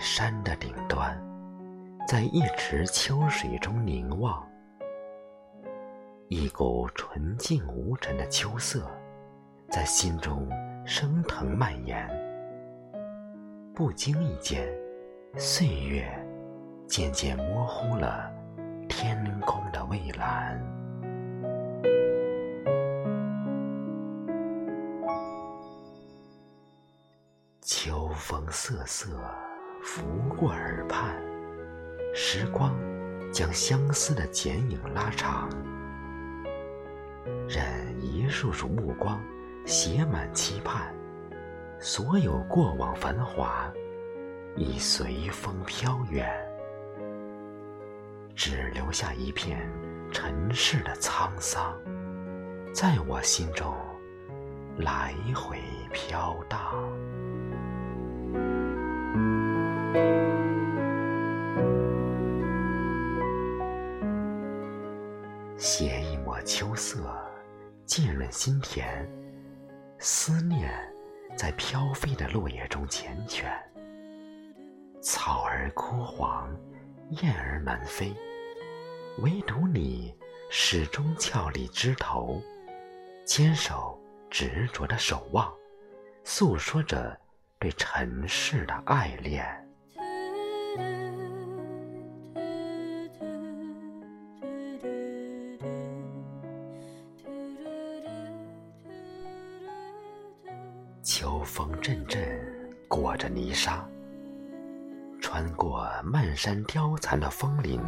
[0.00, 1.14] 山的顶端
[2.08, 4.42] 在一池秋水中凝望，
[6.28, 8.90] 一股纯净无尘的秋色
[9.68, 10.48] 在心中
[10.86, 12.08] 升腾蔓延。
[13.74, 14.66] 不经意间，
[15.36, 16.10] 岁月
[16.88, 18.32] 渐渐模糊了
[18.88, 20.58] 天空的蔚蓝。
[27.60, 29.08] 秋风瑟瑟，
[29.82, 30.02] 拂
[30.36, 31.14] 过耳畔，
[32.14, 32.74] 时光
[33.32, 35.48] 将相思的剪影拉长。
[37.48, 37.64] 任
[38.00, 39.20] 一束束目光
[39.64, 40.94] 写满期盼，
[41.78, 43.72] 所有过往繁华
[44.54, 46.30] 已随风飘远，
[48.36, 49.68] 只留下一片
[50.12, 51.74] 尘世的沧桑，
[52.72, 53.74] 在我心中
[54.78, 55.58] 来回
[55.92, 56.74] 飘荡。
[65.56, 67.14] 携一抹秋色，
[67.84, 69.06] 浸润心田。
[69.98, 70.72] 思念
[71.36, 73.44] 在飘飞的落叶中缱绻。
[75.02, 76.50] 草儿枯黄，
[77.22, 78.14] 燕儿南飞，
[79.18, 80.14] 唯独你
[80.50, 82.42] 始终俏立枝头，
[83.24, 83.98] 坚守
[84.30, 85.52] 执着的守望，
[86.24, 87.18] 诉说着
[87.58, 89.69] 对尘世的爱恋。
[101.02, 102.22] 秋风阵阵，
[102.86, 103.84] 裹着泥沙，
[105.20, 107.80] 穿过漫山凋残的枫林，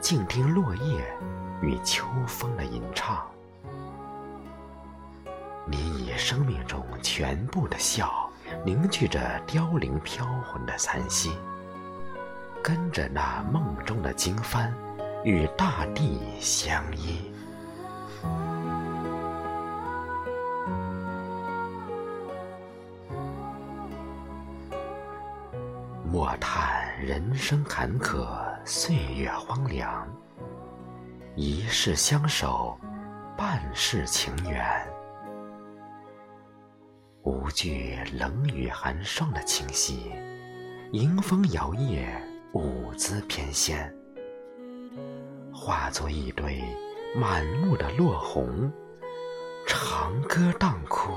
[0.00, 1.04] 静听落叶
[1.62, 3.24] 与秋风的吟唱。
[5.66, 8.28] 你以生命中全部的笑，
[8.64, 11.30] 凝聚着凋零飘魂的残息，
[12.62, 14.70] 跟着那梦中的经幡，
[15.24, 17.30] 与大地相依。
[26.04, 28.26] 莫叹人生坎坷，
[28.64, 30.06] 岁月荒凉。
[31.36, 32.78] 一世相守，
[33.36, 34.62] 半世情缘。
[37.22, 40.12] 无惧冷雨寒霜的侵袭，
[40.92, 42.06] 迎风摇曳，
[42.52, 43.76] 舞姿翩跹，
[45.52, 46.60] 化作一堆
[47.14, 48.70] 满目的落红，
[49.66, 51.12] 长歌当哭，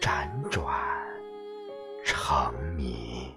[0.00, 0.64] 辗转
[2.04, 3.34] 成谜。